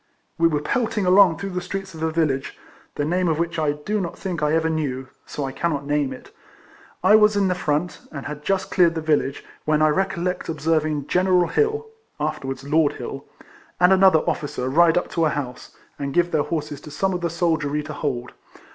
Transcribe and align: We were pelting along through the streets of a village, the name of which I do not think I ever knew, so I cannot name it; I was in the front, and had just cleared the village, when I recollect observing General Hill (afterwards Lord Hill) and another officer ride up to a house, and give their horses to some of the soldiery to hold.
We 0.39 0.47
were 0.47 0.63
pelting 0.63 1.05
along 1.05 1.37
through 1.37 1.51
the 1.51 1.61
streets 1.61 1.93
of 1.93 2.01
a 2.01 2.11
village, 2.11 2.57
the 2.95 3.05
name 3.05 3.27
of 3.27 3.37
which 3.37 3.59
I 3.59 3.73
do 3.73 4.01
not 4.01 4.17
think 4.17 4.41
I 4.41 4.51
ever 4.55 4.67
knew, 4.67 5.09
so 5.27 5.43
I 5.45 5.51
cannot 5.51 5.85
name 5.85 6.11
it; 6.11 6.31
I 7.03 7.15
was 7.15 7.35
in 7.37 7.49
the 7.49 7.53
front, 7.53 8.01
and 8.11 8.25
had 8.25 8.41
just 8.43 8.71
cleared 8.71 8.95
the 8.95 9.01
village, 9.01 9.45
when 9.63 9.79
I 9.79 9.89
recollect 9.89 10.49
observing 10.49 11.05
General 11.05 11.49
Hill 11.49 11.85
(afterwards 12.19 12.63
Lord 12.63 12.93
Hill) 12.93 13.25
and 13.79 13.93
another 13.93 14.21
officer 14.27 14.67
ride 14.69 14.97
up 14.97 15.11
to 15.11 15.25
a 15.25 15.29
house, 15.29 15.77
and 15.99 16.15
give 16.15 16.31
their 16.31 16.41
horses 16.41 16.81
to 16.81 16.89
some 16.89 17.13
of 17.13 17.21
the 17.21 17.29
soldiery 17.29 17.83
to 17.83 17.93
hold. 17.93 18.31